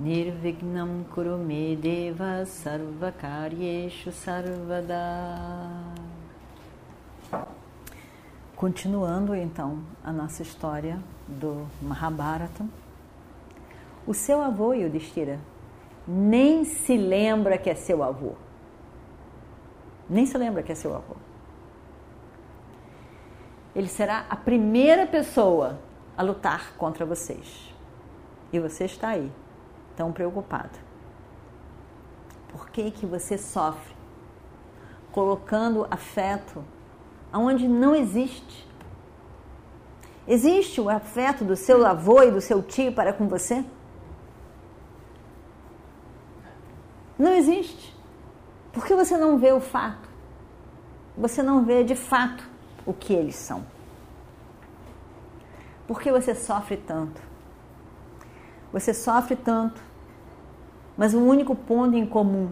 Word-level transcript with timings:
Nirvignam 0.00 1.04
Kurume 1.14 1.76
Deva 1.76 2.46
Sarvakaryeshu 2.46 4.10
Sarvada 4.10 4.96
Continuando 8.56 9.34
então 9.34 9.80
a 10.02 10.10
nossa 10.10 10.40
história 10.40 10.98
do 11.28 11.66
Mahabharata, 11.82 12.64
o 14.06 14.14
seu 14.14 14.40
avô 14.40 14.72
Yudhishthira 14.72 15.38
nem 16.08 16.64
se 16.64 16.96
lembra 16.96 17.58
que 17.58 17.68
é 17.68 17.74
seu 17.74 18.02
avô. 18.02 18.32
Nem 20.08 20.24
se 20.24 20.38
lembra 20.38 20.62
que 20.62 20.72
é 20.72 20.74
seu 20.74 20.96
avô. 20.96 21.14
Ele 23.76 23.88
será 23.88 24.24
a 24.30 24.36
primeira 24.36 25.06
pessoa 25.06 25.78
a 26.16 26.22
lutar 26.22 26.72
contra 26.78 27.04
vocês. 27.04 27.74
E 28.50 28.58
você 28.58 28.86
está 28.86 29.10
aí, 29.10 29.30
tão 30.00 30.10
preocupado. 30.10 30.78
Por 32.50 32.70
que, 32.70 32.90
que 32.90 33.04
você 33.04 33.36
sofre? 33.36 33.94
Colocando 35.12 35.86
afeto 35.90 36.64
aonde 37.30 37.68
não 37.68 37.94
existe. 37.94 38.66
Existe 40.26 40.80
o 40.80 40.88
afeto 40.88 41.44
do 41.44 41.54
seu 41.54 41.84
avô 41.84 42.22
e 42.22 42.30
do 42.30 42.40
seu 42.40 42.62
tio 42.62 42.94
para 42.94 43.12
com 43.12 43.28
você? 43.28 43.62
Não 47.18 47.32
existe. 47.34 47.94
Por 48.72 48.86
que 48.86 48.94
você 48.94 49.18
não 49.18 49.36
vê 49.36 49.52
o 49.52 49.60
fato? 49.60 50.08
Você 51.14 51.42
não 51.42 51.62
vê 51.62 51.84
de 51.84 51.94
fato 51.94 52.42
o 52.86 52.94
que 52.94 53.12
eles 53.12 53.36
são. 53.36 53.66
Por 55.86 56.00
que 56.00 56.10
você 56.10 56.34
sofre 56.34 56.78
tanto? 56.78 57.20
Você 58.72 58.94
sofre 58.94 59.36
tanto, 59.36 59.89
mas 61.00 61.14
o 61.14 61.18
único 61.18 61.56
ponto 61.56 61.96
em 61.96 62.04
comum 62.04 62.50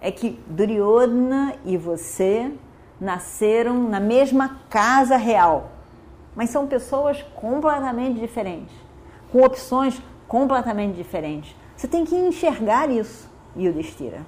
é 0.00 0.10
que 0.10 0.40
Duryodhana 0.46 1.54
e 1.66 1.76
você 1.76 2.50
nasceram 2.98 3.90
na 3.90 4.00
mesma 4.00 4.60
casa 4.70 5.18
real, 5.18 5.70
mas 6.34 6.48
são 6.48 6.66
pessoas 6.66 7.20
completamente 7.36 8.18
diferentes, 8.18 8.74
com 9.30 9.42
opções 9.42 10.00
completamente 10.26 10.96
diferentes. 10.96 11.54
Você 11.76 11.86
tem 11.86 12.06
que 12.06 12.16
enxergar 12.16 12.88
isso, 12.88 13.30
Yudhishthira. 13.54 14.24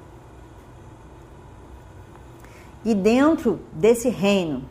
E 2.85 2.95
dentro 2.95 3.59
desse 3.73 4.11
reino 4.11 4.65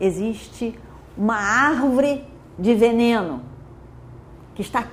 existe 0.00 0.76
uma 1.16 1.36
árvore 1.36 2.24
de 2.58 2.74
veneno 2.74 3.40
que 4.52 4.62
está 4.62 4.88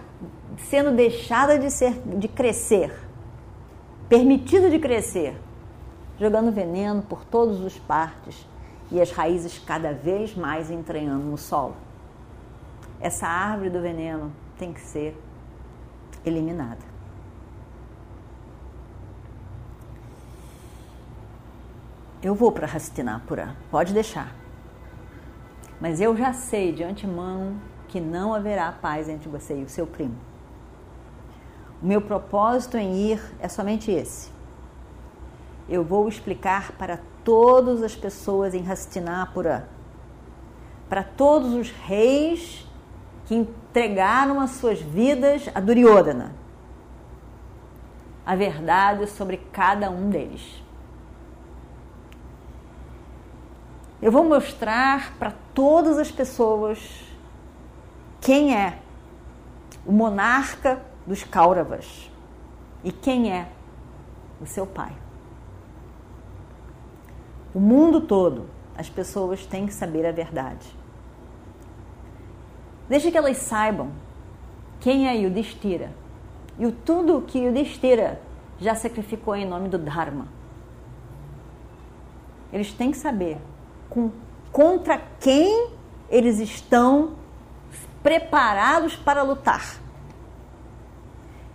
sendo 0.58 0.92
deixada 0.96 1.58
de 1.58 1.70
ser 1.70 1.94
de 2.18 2.28
crescer, 2.28 2.94
permitido 4.10 4.70
de 4.70 4.80
crescer, 4.80 5.36
jogando 6.20 6.52
veneno 6.52 7.02
por 7.02 7.24
todas 7.24 7.64
as 7.66 7.78
partes 7.78 8.48
e 8.92 9.00
as 9.02 9.12
raízes 9.12 9.58
cada 9.60 9.94
vez 9.94 10.36
mais 10.36 10.70
entranhando 10.70 11.24
no 11.24 11.38
solo. 11.38 11.76
Essa 13.00 13.26
árvore 13.26 13.70
do 13.70 13.82
veneno 13.82 14.32
tem 14.58 14.74
que 14.74 14.82
ser 14.82 15.18
eliminada. 16.26 16.92
Eu 22.22 22.36
vou 22.36 22.52
para 22.52 22.68
Hastinapura, 22.68 23.56
pode 23.72 23.94
deixar. 23.94 24.36
Mas 25.80 26.00
eu 26.00 26.16
já 26.16 26.32
sei 26.34 26.72
de 26.72 26.84
antemão 26.84 27.56
que 27.88 28.00
não 28.00 28.36
haverá 28.36 28.72
paz 28.72 29.10
entre 29.10 29.28
você 29.28 29.60
e 29.60 29.64
o 29.64 29.70
seu 29.70 29.88
primo. 29.88 30.31
Meu 31.82 32.00
propósito 32.00 32.78
em 32.78 33.12
ir 33.12 33.20
é 33.40 33.48
somente 33.48 33.90
esse. 33.90 34.30
Eu 35.68 35.84
vou 35.84 36.08
explicar 36.08 36.74
para 36.74 37.00
todas 37.24 37.82
as 37.82 37.96
pessoas 37.96 38.54
em 38.54 38.70
Hastinapura, 38.70 39.68
para 40.88 41.04
todos 41.04 41.54
os 41.54 41.72
reis 41.72 42.68
que 43.26 43.34
entregaram 43.34 44.40
as 44.40 44.52
suas 44.52 44.80
vidas 44.80 45.50
a 45.56 45.60
Duryodhana, 45.60 46.36
a 48.24 48.36
verdade 48.36 49.08
sobre 49.08 49.38
cada 49.52 49.90
um 49.90 50.12
deles. 50.12 50.62
Eu 54.00 54.12
vou 54.12 54.24
mostrar 54.24 55.14
para 55.18 55.34
todas 55.56 55.98
as 55.98 56.12
pessoas 56.12 56.80
quem 58.20 58.56
é 58.56 58.78
o 59.84 59.92
monarca 59.92 60.91
dos 61.06 61.24
Kauravas 61.24 62.10
e 62.84 62.92
quem 62.92 63.32
é 63.32 63.50
o 64.40 64.46
seu 64.46 64.66
pai. 64.66 64.94
O 67.54 67.60
mundo 67.60 68.02
todo, 68.02 68.48
as 68.78 68.90
pessoas 68.90 69.46
têm 69.46 69.66
que 69.66 69.74
saber 69.74 70.06
a 70.06 70.12
verdade. 70.12 70.68
Deixe 72.88 73.12
que 73.12 73.18
elas 73.18 73.38
saibam 73.38 73.92
quem 74.80 75.08
é 75.08 75.16
Yudhishthira 75.16 75.92
e 76.58 76.66
o 76.66 76.72
tudo 76.72 77.22
que 77.22 77.40
Yudhishthira 77.40 78.22
já 78.60 78.76
sacrificou 78.76 79.36
em 79.36 79.46
nome 79.46 79.70
do 79.70 79.78
Dharma. 79.78 80.28
Eles 82.52 82.74
têm 82.74 82.92
que 82.92 82.98
saber 82.98 83.38
com, 83.90 84.12
contra 84.52 85.02
quem 85.20 85.70
eles 86.10 86.40
estão 86.40 87.14
preparados 88.04 88.96
para 88.96 89.24
lutar. 89.24 89.80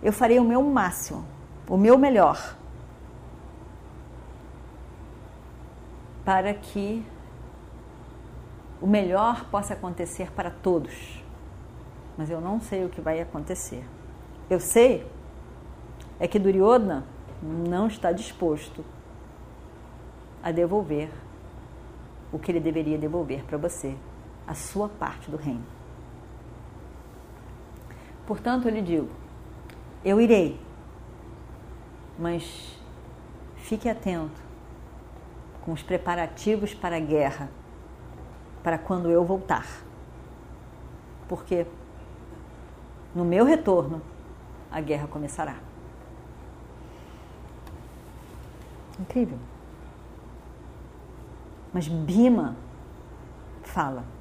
Eu 0.07 0.13
farei 0.13 0.39
o 0.39 0.43
meu 0.45 0.63
máximo, 0.63 1.25
o 1.67 1.75
meu 1.75 1.97
melhor, 1.97 2.55
para 6.23 6.53
que 6.53 7.05
o 8.81 8.87
melhor 8.87 9.49
possa 9.51 9.73
acontecer 9.73 10.31
para 10.31 10.49
todos. 10.49 11.21
Mas 12.17 12.29
eu 12.29 12.39
não 12.39 12.61
sei 12.61 12.85
o 12.85 12.89
que 12.89 13.01
vai 13.01 13.19
acontecer. 13.19 13.83
Eu 14.49 14.61
sei 14.61 15.05
é 16.21 16.25
que 16.25 16.39
Duryodhana 16.39 17.03
não 17.43 17.87
está 17.87 18.13
disposto 18.13 18.85
a 20.41 20.53
devolver 20.53 21.09
o 22.31 22.39
que 22.39 22.49
ele 22.49 22.61
deveria 22.61 22.97
devolver 22.97 23.43
para 23.43 23.57
você, 23.57 23.93
a 24.47 24.53
sua 24.53 24.87
parte 24.87 25.29
do 25.29 25.35
reino. 25.35 25.65
Portanto, 28.25 28.69
eu 28.69 28.73
lhe 28.73 28.81
digo: 28.81 29.26
eu 30.03 30.21
irei, 30.21 30.59
mas 32.17 32.77
fique 33.57 33.89
atento 33.89 34.41
com 35.63 35.73
os 35.73 35.83
preparativos 35.83 36.73
para 36.73 36.95
a 36.95 36.99
guerra, 36.99 37.49
para 38.63 38.77
quando 38.77 39.09
eu 39.09 39.23
voltar. 39.23 39.67
Porque 41.27 41.65
no 43.13 43.25
meu 43.25 43.43
retorno, 43.43 44.01
a 44.71 44.79
guerra 44.79 45.07
começará. 45.07 45.55
Incrível. 48.99 49.37
Mas 51.73 51.87
Bima 51.87 52.55
fala. 53.63 54.16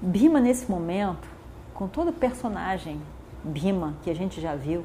Bima, 0.00 0.40
nesse 0.40 0.70
momento, 0.70 1.28
com 1.74 1.86
todo 1.86 2.08
o 2.08 2.12
personagem 2.12 3.00
Bima 3.44 3.94
que 4.02 4.10
a 4.10 4.14
gente 4.14 4.40
já 4.40 4.54
viu, 4.54 4.84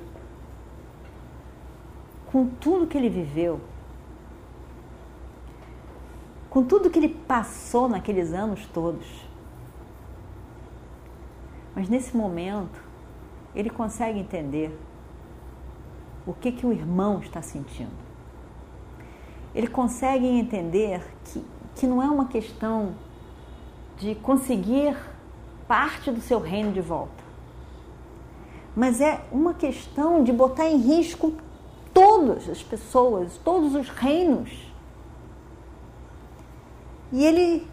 com 2.31 2.47
tudo 2.47 2.87
que 2.87 2.97
ele 2.97 3.09
viveu, 3.09 3.61
com 6.49 6.63
tudo 6.63 6.89
que 6.89 6.99
ele 6.99 7.09
passou 7.09 7.87
naqueles 7.87 8.33
anos 8.33 8.65
todos. 8.73 9.25
Mas 11.75 11.89
nesse 11.89 12.15
momento, 12.15 12.81
ele 13.53 13.69
consegue 13.69 14.19
entender 14.19 14.77
o 16.25 16.33
que, 16.33 16.51
que 16.51 16.65
o 16.65 16.71
irmão 16.71 17.19
está 17.19 17.41
sentindo 17.41 18.05
ele 19.55 19.67
consegue 19.67 20.27
entender 20.27 21.01
que, 21.23 21.43
que 21.75 21.87
não 21.87 22.03
é 22.03 22.09
uma 22.09 22.27
questão 22.27 22.93
de 23.97 24.15
conseguir 24.15 24.95
parte 25.67 26.11
do 26.11 26.21
seu 26.21 26.39
reino 26.39 26.71
de 26.71 26.81
volta, 26.81 27.23
mas 28.75 28.99
é 29.01 29.21
uma 29.31 29.53
questão 29.53 30.23
de 30.23 30.31
botar 30.31 30.67
em 30.67 30.77
risco 30.77 31.33
todas 31.93 32.49
as 32.49 32.61
pessoas, 32.61 33.37
todos 33.43 33.73
os 33.73 33.89
reinos. 33.89 34.51
E 37.11 37.23
ele 37.23 37.65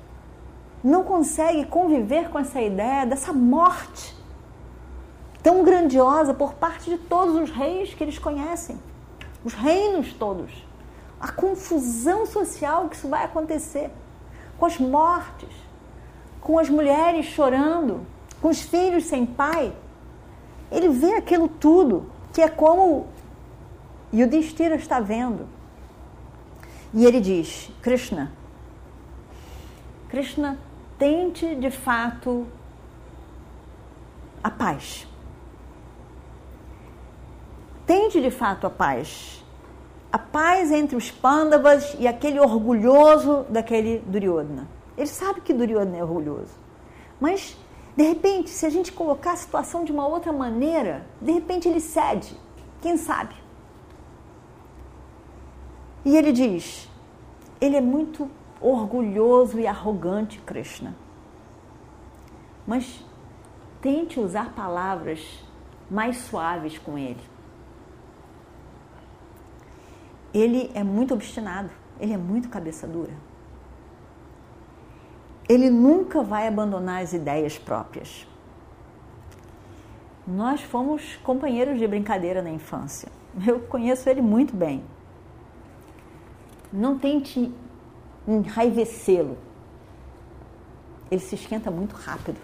não 0.82 1.02
consegue 1.02 1.64
conviver 1.66 2.30
com 2.30 2.38
essa 2.38 2.60
ideia 2.60 3.04
dessa 3.04 3.32
morte 3.32 4.16
tão 5.42 5.64
grandiosa 5.64 6.32
por 6.32 6.54
parte 6.54 6.88
de 6.88 6.98
todos 6.98 7.34
os 7.34 7.50
reis 7.50 7.92
que 7.92 8.04
eles 8.04 8.18
conhecem, 8.18 8.78
os 9.44 9.54
reinos 9.54 10.12
todos. 10.12 10.64
A 11.20 11.30
confusão 11.30 12.26
social 12.26 12.88
que 12.88 12.96
isso 12.96 13.08
vai 13.08 13.24
acontecer, 13.24 13.90
com 14.58 14.66
as 14.66 14.78
mortes, 14.78 15.48
com 16.42 16.58
as 16.58 16.68
mulheres 16.68 17.26
chorando, 17.26 18.04
com 18.40 18.48
os 18.48 18.60
filhos 18.60 19.04
sem 19.04 19.24
pai. 19.24 19.72
Ele 20.70 20.88
vê 20.88 21.14
aquilo 21.14 21.48
tudo, 21.48 22.10
que 22.32 22.42
é 22.42 22.48
como 22.48 23.06
Yudhishthira 24.12 24.74
está 24.74 25.00
vendo. 25.00 25.46
E 26.92 27.06
ele 27.06 27.20
diz: 27.20 27.70
Krishna, 27.80 28.32
Krishna, 30.08 30.58
tente 30.98 31.54
de 31.54 31.70
fato 31.70 32.46
a 34.42 34.50
paz. 34.50 35.06
Tente 37.86 38.20
de 38.20 38.30
fato 38.30 38.66
a 38.66 38.70
paz. 38.70 39.42
A 40.12 40.18
paz 40.18 40.70
entre 40.70 40.94
os 40.96 41.10
Pandavas 41.10 41.96
e 41.98 42.06
aquele 42.06 42.38
orgulhoso 42.38 43.46
daquele 43.48 44.00
Duryodhana. 44.00 44.81
Ele 44.96 45.06
sabe 45.06 45.40
que 45.40 45.54
Duryodhana 45.54 45.96
é 45.96 46.02
orgulhoso. 46.02 46.54
Mas, 47.20 47.56
de 47.96 48.02
repente, 48.02 48.50
se 48.50 48.66
a 48.66 48.70
gente 48.70 48.92
colocar 48.92 49.32
a 49.32 49.36
situação 49.36 49.84
de 49.84 49.92
uma 49.92 50.06
outra 50.06 50.32
maneira, 50.32 51.06
de 51.20 51.32
repente 51.32 51.68
ele 51.68 51.80
cede. 51.80 52.36
Quem 52.80 52.96
sabe? 52.96 53.34
E 56.04 56.16
ele 56.16 56.32
diz: 56.32 56.88
ele 57.60 57.76
é 57.76 57.80
muito 57.80 58.28
orgulhoso 58.60 59.58
e 59.58 59.66
arrogante, 59.66 60.40
Krishna. 60.40 60.94
Mas 62.66 63.04
tente 63.80 64.20
usar 64.20 64.54
palavras 64.54 65.44
mais 65.90 66.16
suaves 66.18 66.78
com 66.78 66.96
ele. 66.96 67.20
Ele 70.32 70.70
é 70.74 70.82
muito 70.82 71.12
obstinado, 71.12 71.70
ele 72.00 72.12
é 72.12 72.16
muito 72.16 72.48
cabeça 72.48 72.86
dura. 72.86 73.12
Ele 75.52 75.68
nunca 75.68 76.22
vai 76.22 76.48
abandonar 76.48 77.02
as 77.02 77.12
ideias 77.12 77.58
próprias. 77.58 78.26
Nós 80.26 80.62
fomos 80.62 81.16
companheiros 81.16 81.78
de 81.78 81.86
brincadeira 81.86 82.40
na 82.40 82.48
infância. 82.48 83.10
Eu 83.46 83.60
conheço 83.60 84.08
ele 84.08 84.22
muito 84.22 84.56
bem. 84.56 84.82
Não 86.72 86.98
tente 86.98 87.52
enraivecê-lo. 88.26 89.36
Ele 91.10 91.20
se 91.20 91.34
esquenta 91.34 91.70
muito 91.70 91.96
rápido. 91.96 92.40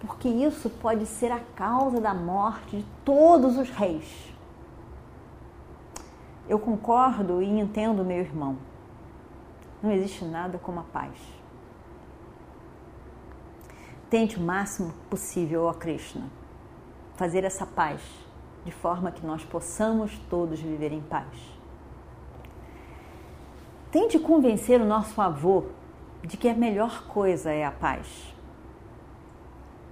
Porque 0.00 0.26
isso 0.26 0.70
pode 0.70 1.04
ser 1.04 1.30
a 1.32 1.40
causa 1.54 2.00
da 2.00 2.14
morte 2.14 2.78
de 2.78 2.86
todos 3.04 3.58
os 3.58 3.68
reis. 3.68 4.32
Eu 6.48 6.58
concordo 6.58 7.42
e 7.42 7.60
entendo 7.60 8.02
meu 8.02 8.20
irmão. 8.20 8.69
Não 9.82 9.90
existe 9.90 10.24
nada 10.24 10.58
como 10.58 10.80
a 10.80 10.84
paz. 10.84 11.16
Tente 14.10 14.38
o 14.38 14.40
máximo 14.40 14.92
possível, 15.08 15.64
ó 15.64 15.72
Krishna, 15.72 16.28
fazer 17.16 17.44
essa 17.44 17.64
paz 17.64 18.02
de 18.64 18.72
forma 18.72 19.10
que 19.10 19.24
nós 19.24 19.44
possamos 19.44 20.18
todos 20.28 20.60
viver 20.60 20.92
em 20.92 21.00
paz. 21.00 21.60
Tente 23.90 24.18
convencer 24.18 24.80
o 24.80 24.84
nosso 24.84 25.20
avô 25.20 25.64
de 26.22 26.36
que 26.36 26.48
a 26.48 26.54
melhor 26.54 27.06
coisa 27.06 27.50
é 27.50 27.64
a 27.64 27.70
paz, 27.70 28.34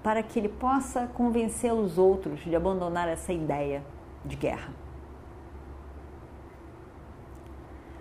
para 0.02 0.22
que 0.22 0.38
ele 0.38 0.48
possa 0.48 1.06
convencer 1.06 1.72
os 1.72 1.96
outros 1.96 2.40
de 2.40 2.54
abandonar 2.54 3.08
essa 3.08 3.32
ideia 3.32 3.82
de 4.24 4.36
guerra. 4.36 4.72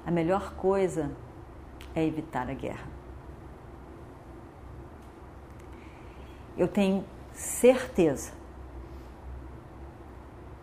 A 0.06 0.12
melhor 0.12 0.54
coisa 0.56 1.12
é 1.98 2.06
evitar 2.06 2.48
a 2.48 2.54
guerra. 2.54 2.88
Eu 6.56 6.68
tenho 6.68 7.04
certeza 7.34 8.34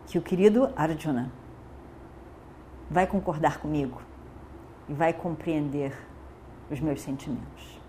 que 0.06 0.16
o 0.16 0.22
querido 0.22 0.72
Arjuna 0.76 1.32
vai 2.88 3.04
concordar 3.04 3.58
comigo 3.58 4.00
e 4.88 4.94
vai 4.94 5.12
compreender 5.12 5.92
os 6.70 6.78
meus 6.78 7.00
sentimentos. 7.00 7.80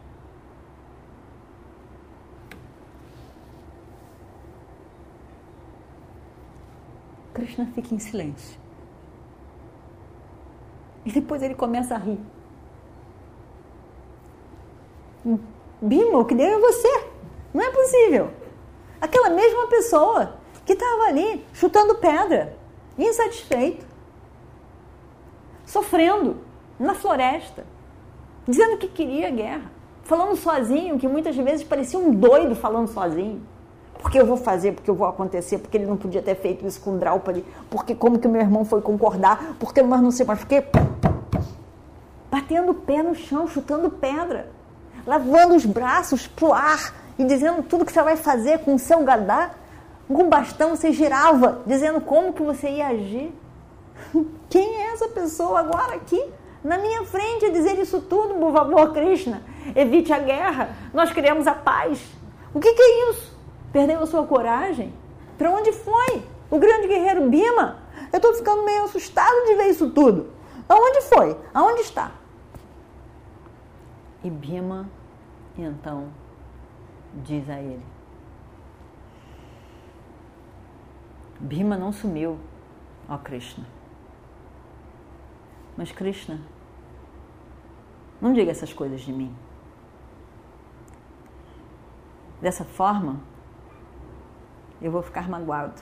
Krishna 7.31 7.68
fica 7.75 7.94
em 7.94 8.00
silêncio. 8.00 8.59
E 11.06 11.12
depois 11.12 11.44
ele 11.44 11.53
começa 11.53 11.94
a 11.94 11.97
rir. 12.00 12.19
Bima, 15.81 16.19
o 16.19 16.25
que 16.25 16.36
deu 16.36 16.45
é 16.45 16.60
você. 16.60 17.06
Não 17.54 17.63
é 17.63 17.72
possível. 17.72 18.30
Aquela 19.01 19.30
mesma 19.30 19.68
pessoa 19.68 20.36
que 20.66 20.74
estava 20.74 21.04
ali 21.04 21.45
chutando 21.54 21.95
pedra, 21.95 22.57
insatisfeito, 22.98 23.86
sofrendo 25.66 26.38
na 26.80 26.94
floresta, 26.94 27.66
dizendo 28.48 28.77
que 28.77 28.88
queria 28.88 29.30
guerra, 29.31 29.72
falando 30.04 30.36
sozinho, 30.36 30.98
que 30.98 31.07
muitas 31.07 31.36
vezes 31.36 31.63
parecia 31.63 32.00
um 32.00 32.12
doido 32.12 32.56
falando 32.56 32.88
sozinho. 32.88 33.42
Porque 34.00 34.19
eu 34.19 34.25
vou 34.25 34.38
fazer, 34.38 34.74
porque 34.74 34.89
eu 34.89 34.94
vou 34.94 35.07
acontecer, 35.07 35.57
porque 35.57 35.78
ele 35.78 35.88
não 35.88 35.98
podia 35.98 36.21
ter 36.21 36.36
feito 36.36 36.66
isso 36.68 36.80
com 36.81 36.98
Draupadi, 36.98 37.44
porque 37.71 37.95
como 37.95 38.19
que 38.19 38.28
meu 38.28 38.42
irmão 38.42 38.63
foi 38.63 38.81
concordar, 38.81 39.56
porque 39.60 39.81
mas 39.81 40.01
não 40.01 40.12
sei 40.12 40.25
mais, 40.25 40.39
porque 40.39 40.63
batendo 42.30 42.71
o 42.71 42.75
pé 42.75 43.01
no 43.01 43.16
chão, 43.16 43.48
chutando 43.48 43.89
pedra, 43.89 44.51
lavando 45.06 45.56
os 45.56 45.66
braços 45.66 46.28
pro 46.28 46.54
ar 46.54 46.94
e 47.18 47.24
dizendo 47.24 47.63
tudo 47.63 47.86
que 47.86 47.92
você 47.92 48.02
vai 48.02 48.16
fazer 48.16 48.59
com 48.59 48.76
o 48.76 48.80
seu 48.80 49.04
gadá 49.04 49.52
com 50.07 50.24
um 50.24 50.30
bastão 50.30 50.71
você 50.71 50.92
girava, 50.92 51.62
dizendo 51.66 52.00
como 52.02 52.33
que 52.33 52.44
você 52.44 52.69
ia 52.69 52.88
agir. 52.88 53.33
Quem 54.50 54.81
é 54.81 54.94
essa 54.94 55.07
pessoa 55.07 55.59
agora 55.59 55.95
aqui? 55.95 56.24
Na 56.64 56.78
minha 56.78 57.04
frente 57.06 57.45
a 57.45 57.52
dizer 57.52 57.80
isso 57.80 58.02
tudo, 58.02 58.35
por 58.35 58.52
favor, 58.52 58.94
Krishna. 58.94 59.42
Evite 59.76 60.14
a 60.14 60.19
guerra. 60.19 60.76
Nós 60.94 61.12
queremos 61.12 61.47
a 61.47 61.54
paz. 61.54 62.00
O 62.54 62.59
que, 62.59 62.71
que 62.74 62.81
é 62.81 63.09
isso? 63.09 63.35
Perdeu 63.71 64.02
a 64.02 64.06
sua 64.06 64.26
coragem? 64.26 64.94
Para 65.38 65.52
onde 65.52 65.71
foi? 65.71 66.24
O 66.50 66.57
grande 66.57 66.88
guerreiro 66.88 67.30
Bima? 67.30 67.78
Eu 68.12 68.18
estou 68.18 68.33
ficando 68.33 68.64
meio 68.64 68.83
assustado 68.83 69.45
de 69.45 69.56
ver 69.56 69.69
isso 69.69 69.90
tudo. 69.90 70.31
Aonde 70.68 71.02
foi? 71.02 71.38
Aonde 71.54 71.81
está? 71.81 72.12
E 74.26 74.30
Bima, 74.32 74.90
então, 75.56 76.10
diz 77.24 77.48
a 77.48 77.62
ele: 77.62 77.86
Bhima 81.40 81.78
não 81.78 81.92
sumiu, 81.92 82.40
ó 83.08 83.20
Krishna. 83.20 83.68
Mas 85.78 85.92
Krishna, 85.92 86.42
não 88.20 88.34
diga 88.34 88.50
essas 88.50 88.74
coisas 88.74 89.02
de 89.02 89.14
mim. 89.14 89.32
Dessa 92.42 92.66
forma, 92.66 93.22
eu 94.82 94.92
vou 94.92 95.04
ficar 95.04 95.30
magoado. 95.30 95.80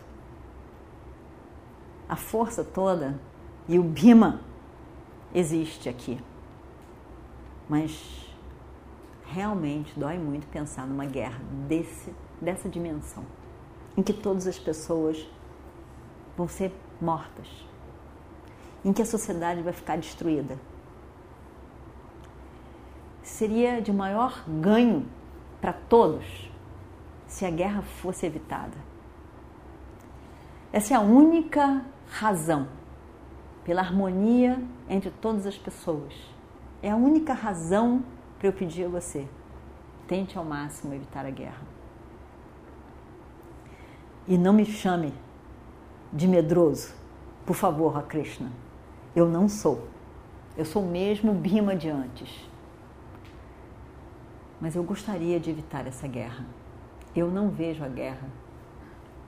A 2.10 2.18
força 2.18 2.62
toda 2.62 3.18
e 3.70 3.80
o 3.80 3.84
Bhima 3.84 4.42
existe 5.34 5.88
aqui. 5.88 6.22
Mas 7.70 8.23
realmente 9.26 9.98
dói 10.00 10.18
muito 10.18 10.48
pensar 10.48 10.86
numa 10.86 11.06
guerra 11.06 11.40
desse, 11.68 12.14
dessa 12.42 12.70
dimensão, 12.70 13.24
em 13.98 14.04
que 14.04 14.14
todas 14.14 14.48
as 14.48 14.60
pessoas 14.60 15.28
vão 16.38 16.48
ser 16.48 16.72
mortas, 17.02 17.48
em 18.84 18.92
que 18.92 19.02
a 19.02 19.06
sociedade 19.06 19.62
vai 19.62 19.74
ficar 19.74 19.98
destruída. 19.98 20.58
Seria 23.22 23.82
de 23.82 23.92
maior 23.92 24.44
ganho 24.48 25.06
para 25.62 25.74
todos 25.74 26.52
se 27.26 27.46
a 27.46 27.50
guerra 27.50 27.82
fosse 27.82 28.26
evitada. 28.26 28.78
Essa 30.72 30.94
é 30.94 30.98
a 30.98 31.02
única 31.02 31.86
razão 32.10 32.68
pela 33.64 33.82
harmonia 33.82 34.62
entre 34.90 35.10
todas 35.10 35.46
as 35.46 35.58
pessoas. 35.58 36.14
É 36.82 36.92
a 36.92 36.96
única 36.96 37.34
razão 37.34 38.04
para 38.44 38.50
eu 38.50 38.54
pedir 38.54 38.84
a 38.84 38.90
você: 38.90 39.26
tente 40.06 40.38
ao 40.38 40.44
máximo 40.44 40.94
evitar 40.94 41.26
a 41.26 41.30
guerra. 41.30 41.62
E 44.28 44.38
não 44.38 44.52
me 44.52 44.66
chame 44.66 45.14
de 46.12 46.28
medroso, 46.28 46.94
por 47.46 47.56
favor, 47.56 48.04
Krishna. 48.04 48.52
Eu 49.16 49.30
não 49.30 49.48
sou. 49.48 49.88
Eu 50.58 50.66
sou 50.66 50.84
mesmo 50.84 51.34
Bhima 51.34 51.74
de 51.74 51.90
antes. 51.90 52.50
Mas 54.60 54.76
eu 54.76 54.84
gostaria 54.84 55.40
de 55.40 55.50
evitar 55.50 55.88
essa 55.88 56.06
guerra. 56.06 56.46
Eu 57.16 57.32
não 57.32 57.50
vejo 57.50 57.82
a 57.82 57.88
guerra 57.88 58.28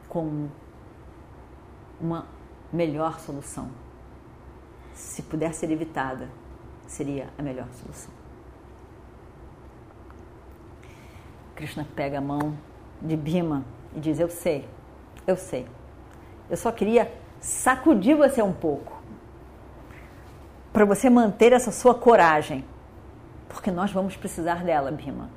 como 0.10 0.52
uma 2.02 2.28
melhor 2.72 3.18
solução. 3.22 3.70
Se 4.94 5.22
puder 5.22 5.54
ser 5.54 5.72
evitada, 5.72 6.30
seria 6.86 7.30
a 7.38 7.42
melhor 7.42 7.68
solução. 7.72 8.25
Krishna 11.56 11.88
pega 11.96 12.18
a 12.18 12.22
mão 12.22 12.58
de 13.02 13.16
Bhima 13.16 13.64
e 13.96 14.00
diz: 14.00 14.20
Eu 14.20 14.30
sei, 14.30 14.68
eu 15.26 15.38
sei. 15.38 15.66
Eu 16.50 16.58
só 16.58 16.72
queria 16.72 17.12
sacudir 17.40 18.16
você 18.16 18.42
um 18.42 18.54
pouco 18.54 19.02
para 20.74 20.84
você 20.84 21.10
manter 21.10 21.54
essa 21.54 21.72
sua 21.72 21.96
coragem, 21.96 22.66
porque 23.48 23.72
nós 23.72 23.92
vamos 23.92 24.18
precisar 24.18 24.64
dela, 24.64 24.92
Bhima. 24.92 25.30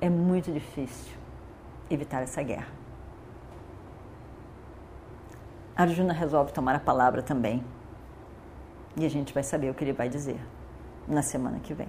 É 0.00 0.10
muito 0.10 0.52
difícil 0.52 1.16
evitar 1.90 2.22
essa 2.22 2.42
guerra. 2.42 2.68
Arjuna 5.74 6.12
resolve 6.12 6.52
tomar 6.52 6.74
a 6.74 6.80
palavra 6.80 7.22
também. 7.22 7.64
E 8.96 9.06
a 9.06 9.08
gente 9.08 9.32
vai 9.32 9.42
saber 9.42 9.70
o 9.70 9.74
que 9.74 9.84
ele 9.84 9.92
vai 9.92 10.08
dizer 10.08 10.40
na 11.06 11.22
semana 11.22 11.60
que 11.60 11.72
vem. 11.72 11.88